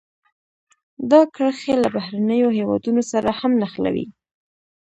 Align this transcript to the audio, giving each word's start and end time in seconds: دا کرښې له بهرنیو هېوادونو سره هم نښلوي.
دا 1.11 1.21
کرښې 1.35 1.75
له 1.83 1.89
بهرنیو 1.95 2.49
هېوادونو 2.57 3.01
سره 3.11 3.29
هم 3.39 3.51
نښلوي. 3.61 4.05